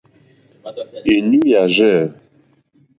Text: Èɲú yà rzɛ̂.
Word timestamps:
Èɲú 1.13 1.39
yà 1.51 1.63
rzɛ̂. 1.75 1.99